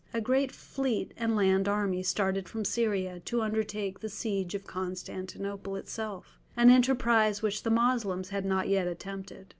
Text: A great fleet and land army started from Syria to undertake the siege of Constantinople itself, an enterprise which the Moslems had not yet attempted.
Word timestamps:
A 0.15 0.19
great 0.19 0.51
fleet 0.51 1.13
and 1.15 1.35
land 1.35 1.67
army 1.67 2.01
started 2.01 2.49
from 2.49 2.65
Syria 2.65 3.19
to 3.25 3.43
undertake 3.43 3.99
the 3.99 4.09
siege 4.09 4.55
of 4.55 4.65
Constantinople 4.65 5.75
itself, 5.75 6.39
an 6.57 6.71
enterprise 6.71 7.43
which 7.43 7.61
the 7.61 7.69
Moslems 7.69 8.29
had 8.29 8.43
not 8.43 8.67
yet 8.67 8.87
attempted. 8.87 9.45